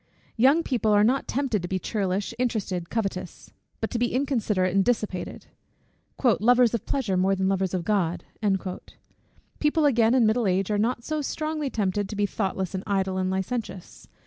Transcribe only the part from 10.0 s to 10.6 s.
in middle